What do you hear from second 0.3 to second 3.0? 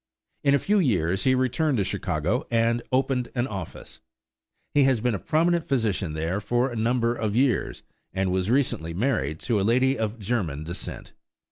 In a few years he returned to Chicago and